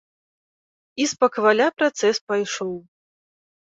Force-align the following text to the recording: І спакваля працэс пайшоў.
І 1.03 1.07
спакваля 1.13 1.67
працэс 1.77 2.15
пайшоў. 2.35 2.77